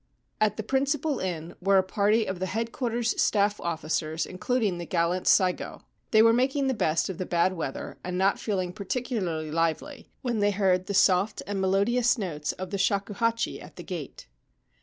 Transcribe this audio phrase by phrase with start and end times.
[0.39, 5.27] At the principal inn were a party of the Headquarters' Staff officers, including the gallant
[5.27, 5.83] Saigo.
[6.09, 10.39] They were making the best of the bad weather, and not feeling particularly lively, when
[10.39, 14.25] they heard the soft and melodious notes of the shakuhachi at the gate.